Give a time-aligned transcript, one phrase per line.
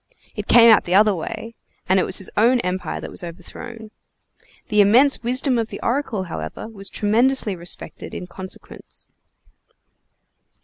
[0.35, 1.53] It came out the other way,
[1.87, 3.91] and it was his own empire that was overthrown.
[4.69, 9.09] The immense wisdom of the oracle, however, was tremendously respected in consequence!